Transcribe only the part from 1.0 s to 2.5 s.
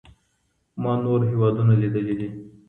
نور هیوادونه لیدلي دي.